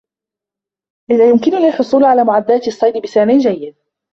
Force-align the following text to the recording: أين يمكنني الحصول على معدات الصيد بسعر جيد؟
أين 1.11 1.21
يمكنني 1.29 1.67
الحصول 1.67 2.03
على 2.03 2.23
معدات 2.23 2.67
الصيد 2.67 2.97
بسعر 3.01 3.37
جيد؟ 3.37 3.75